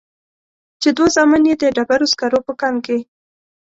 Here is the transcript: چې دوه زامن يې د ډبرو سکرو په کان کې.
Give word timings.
چې 0.81 0.89
دوه 0.97 1.07
زامن 1.15 1.43
يې 1.49 1.55
د 1.61 1.63
ډبرو 1.75 2.09
سکرو 2.13 2.39
په 2.47 2.53
کان 2.61 2.75
کې. 2.85 2.97